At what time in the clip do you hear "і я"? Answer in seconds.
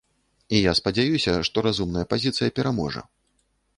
0.55-0.71